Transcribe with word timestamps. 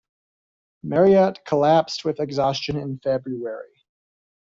Marriott 0.81 1.45
collapsed 1.45 2.03
with 2.05 2.19
exhaustion 2.19 2.75
in 2.75 2.97
February. 2.97 3.83